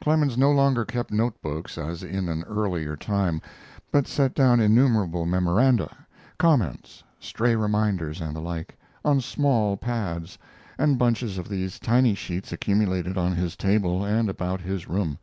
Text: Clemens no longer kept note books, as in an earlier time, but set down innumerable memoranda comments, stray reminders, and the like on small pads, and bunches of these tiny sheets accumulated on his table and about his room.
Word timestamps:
Clemens 0.00 0.38
no 0.38 0.50
longer 0.52 0.86
kept 0.86 1.10
note 1.12 1.38
books, 1.42 1.76
as 1.76 2.02
in 2.02 2.30
an 2.30 2.44
earlier 2.44 2.96
time, 2.96 3.42
but 3.92 4.06
set 4.06 4.34
down 4.34 4.58
innumerable 4.58 5.26
memoranda 5.26 5.94
comments, 6.38 7.04
stray 7.20 7.54
reminders, 7.54 8.22
and 8.22 8.34
the 8.34 8.40
like 8.40 8.78
on 9.04 9.20
small 9.20 9.76
pads, 9.76 10.38
and 10.78 10.96
bunches 10.98 11.36
of 11.36 11.50
these 11.50 11.78
tiny 11.78 12.14
sheets 12.14 12.52
accumulated 12.52 13.18
on 13.18 13.32
his 13.34 13.54
table 13.54 14.02
and 14.02 14.30
about 14.30 14.62
his 14.62 14.88
room. 14.88 15.18